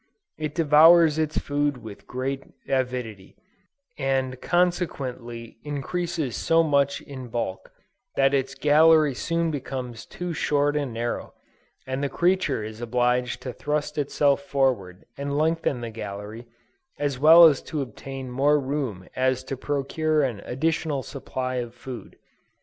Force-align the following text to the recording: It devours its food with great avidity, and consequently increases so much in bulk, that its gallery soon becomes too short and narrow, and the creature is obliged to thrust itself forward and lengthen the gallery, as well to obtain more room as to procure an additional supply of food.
It 0.35 0.55
devours 0.55 1.19
its 1.19 1.37
food 1.37 1.77
with 1.83 2.07
great 2.07 2.43
avidity, 2.67 3.37
and 3.99 4.41
consequently 4.41 5.59
increases 5.63 6.35
so 6.35 6.63
much 6.63 7.01
in 7.01 7.27
bulk, 7.27 7.71
that 8.15 8.33
its 8.33 8.55
gallery 8.55 9.13
soon 9.13 9.51
becomes 9.51 10.07
too 10.07 10.33
short 10.33 10.75
and 10.75 10.91
narrow, 10.91 11.35
and 11.85 12.03
the 12.03 12.09
creature 12.09 12.63
is 12.63 12.81
obliged 12.81 13.43
to 13.43 13.53
thrust 13.53 13.99
itself 13.99 14.41
forward 14.41 15.05
and 15.19 15.37
lengthen 15.37 15.81
the 15.81 15.91
gallery, 15.91 16.47
as 16.97 17.19
well 17.19 17.53
to 17.53 17.81
obtain 17.83 18.31
more 18.31 18.59
room 18.59 19.07
as 19.15 19.43
to 19.43 19.55
procure 19.55 20.23
an 20.23 20.41
additional 20.45 21.03
supply 21.03 21.57
of 21.57 21.75
food. 21.75 22.15